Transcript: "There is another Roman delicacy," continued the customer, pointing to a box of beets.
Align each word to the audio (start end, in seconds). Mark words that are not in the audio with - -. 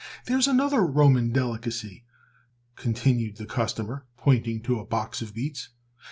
"There 0.25 0.39
is 0.39 0.47
another 0.47 0.81
Roman 0.81 1.31
delicacy," 1.31 2.05
continued 2.75 3.37
the 3.37 3.45
customer, 3.45 4.07
pointing 4.17 4.63
to 4.63 4.79
a 4.79 4.83
box 4.83 5.21
of 5.21 5.35
beets. 5.35 5.69